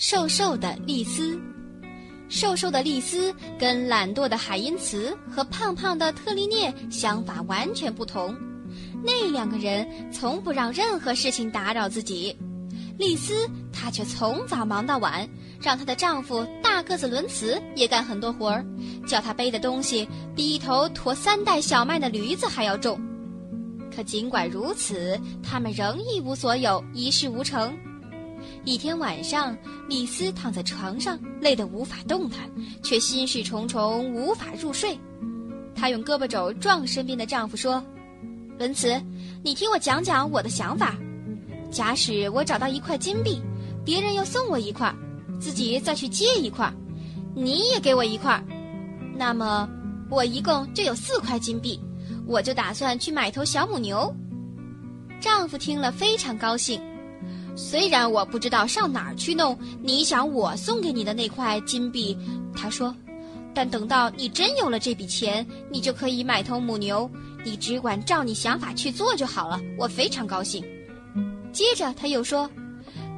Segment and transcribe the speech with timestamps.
[0.00, 1.38] 瘦瘦的丽丝，
[2.30, 8.34] 瘦瘦的丽丝跟懒惰的海因茨和胖胖的特丽涅想法完全不同。
[9.04, 12.34] 那两个人从不让任何事情打扰自己，
[12.98, 15.28] 丽丝她却从早忙到晚，
[15.60, 18.64] 让她的丈夫大个子伦茨也干很多活儿，
[19.06, 22.98] 叫他背的东西比一头驮三袋小麦的驴子还要重。
[23.94, 27.76] 可尽管如此，他们仍一无所有，一事无成。
[28.64, 29.56] 一天晚上，
[29.88, 32.50] 丽丝躺在床上，累得无法动弹，
[32.82, 34.98] 却心事重重，无法入睡。
[35.74, 37.82] 她用胳膊肘撞身边的丈夫，说
[38.58, 39.00] ：“伦茨，
[39.42, 40.96] 你听我讲讲我的想法。
[41.70, 43.40] 假使我找到一块金币，
[43.84, 44.94] 别人又送我一块，
[45.40, 46.72] 自己再去借一块，
[47.34, 48.42] 你也给我一块，
[49.16, 49.68] 那么
[50.10, 51.80] 我一共就有四块金币，
[52.26, 54.12] 我就打算去买头小母牛。”
[55.20, 56.80] 丈夫听了非常高兴。
[57.56, 62.16] 虽然我不知道上哪儿去弄你想我送给你的那块金币，
[62.54, 62.94] 他说，
[63.54, 67.10] 但等到你真有了这笔钱，你就可以买头母牛，
[67.44, 69.60] 你只管照你想法去做就好了。
[69.76, 70.64] 我非常高兴。
[71.52, 72.48] 接着他又说，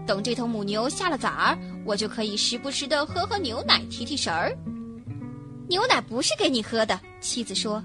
[0.06, 4.56] 等这头母牛下了崽儿，我就可以时不时的喝喝牛奶提提神儿。
[5.68, 7.82] 牛奶不是给你喝的，妻子说，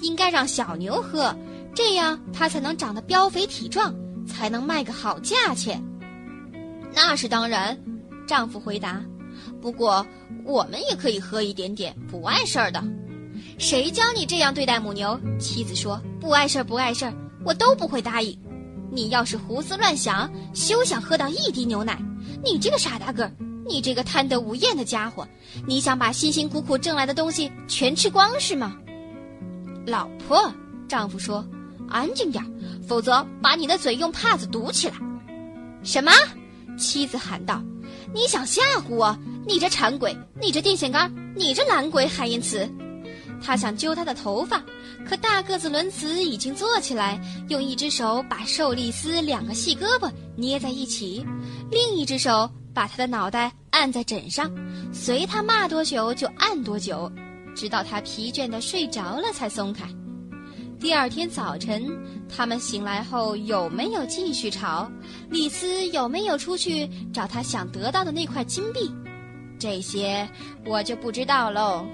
[0.00, 1.34] 应该让小牛喝，
[1.74, 3.94] 这样它才能长得膘肥体壮。
[4.26, 5.82] 才能卖个好价钱，
[6.94, 7.78] 那是当然。
[8.26, 9.04] 丈夫回答
[9.60, 10.06] ：“不过
[10.44, 12.82] 我们也可以喝一点点，不碍事儿的。”
[13.58, 15.20] 谁教你这样对待母牛？
[15.38, 17.12] 妻子说：“不碍事儿，不碍事儿，
[17.44, 18.38] 我都不会答应。
[18.90, 22.00] 你要是胡思乱想，休想喝到一滴牛奶。
[22.42, 23.32] 你这个傻大个儿，
[23.66, 25.28] 你这个贪得无厌的家伙，
[25.66, 28.74] 你想把辛辛苦苦挣来的东西全吃光是吗？”
[29.86, 30.50] 老婆，
[30.88, 31.44] 丈夫说。
[31.88, 32.44] 安静点，
[32.86, 34.94] 否则把你的嘴用帕子堵起来。
[35.82, 36.10] 什么？
[36.76, 37.62] 妻子喊道
[38.12, 39.16] ：“你想吓唬我？
[39.46, 40.16] 你这馋鬼！
[40.40, 41.12] 你这电线杆！
[41.36, 42.68] 你这懒鬼！”海因茨，
[43.40, 44.60] 他想揪他的头发，
[45.06, 51.24] 可大个子伦茨已经坐起来，用一只手把寿丽丝两个细胳膊捏在一起，
[51.70, 54.50] 另一只手把他的脑袋按在枕上，
[54.92, 57.08] 随他骂多久就按多久，
[57.54, 59.86] 直到他疲倦的睡着了才松开。
[60.84, 61.82] 第二天早晨，
[62.28, 64.86] 他们醒来后有没有继续吵？
[65.30, 68.94] 李斯有没有出去找他想得到的那块金币？
[69.58, 70.28] 这些
[70.66, 71.86] 我就不知道喽。